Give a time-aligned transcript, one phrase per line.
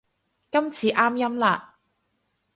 [0.51, 1.77] 今次啱音啦